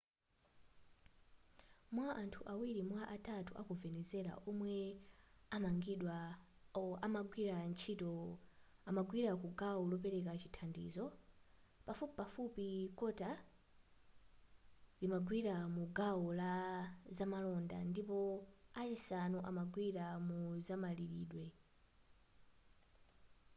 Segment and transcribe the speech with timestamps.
[1.95, 4.75] mwa anthu awiri mwa atatu aku venezuela omwe
[7.09, 8.13] amagwira ntchito
[8.89, 11.05] amagwira ku gawo lopereka chithandizo
[11.85, 12.69] pafupifupi
[12.99, 13.31] kota
[15.01, 16.55] limagwira mu gawo la
[17.17, 18.19] zamalonda ndipo
[18.79, 21.45] a chisanu amagwira mu zamalilidwe